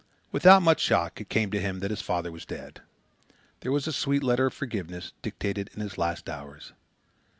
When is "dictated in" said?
5.21-5.79